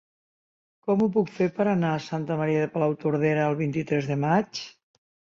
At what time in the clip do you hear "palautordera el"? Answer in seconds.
2.77-3.57